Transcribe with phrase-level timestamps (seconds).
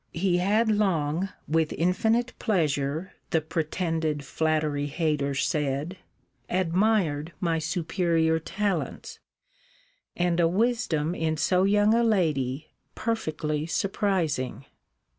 [0.13, 5.95] He had long, with infinite pleasure, the pretended flattery hater said,
[6.49, 9.19] admired my superior talents,
[10.17, 14.65] and a wisdom in so young a lady, perfectly suprising.